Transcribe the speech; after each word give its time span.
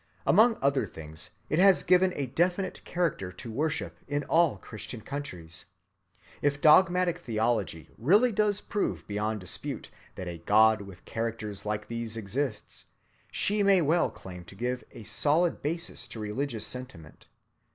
Among 0.25 0.57
other 0.63 0.87
things 0.87 1.29
it 1.47 1.59
has 1.59 1.83
given 1.83 2.11
a 2.15 2.25
definite 2.25 2.83
character 2.83 3.31
to 3.33 3.51
worship 3.51 3.99
in 4.07 4.23
all 4.23 4.57
Christian 4.57 5.01
countries. 5.01 5.65
If 6.41 6.59
dogmatic 6.59 7.19
theology 7.19 7.87
really 7.99 8.31
does 8.31 8.61
prove 8.61 9.05
beyond 9.07 9.41
dispute 9.41 9.91
that 10.15 10.27
a 10.27 10.39
God 10.39 10.81
with 10.81 11.05
characters 11.05 11.67
like 11.67 11.87
these 11.87 12.17
exists, 12.17 12.85
she 13.31 13.61
may 13.61 13.79
well 13.79 14.09
claim 14.09 14.43
to 14.45 14.55
give 14.55 14.83
a 14.89 15.03
solid 15.03 15.61
basis 15.61 16.07
to 16.07 16.19
religious 16.19 16.65
sentiment. 16.65 17.27